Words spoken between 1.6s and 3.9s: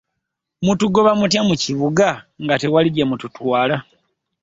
kibuga nga tewali gye mututwala?